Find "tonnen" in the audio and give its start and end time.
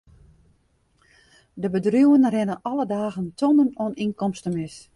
3.39-3.71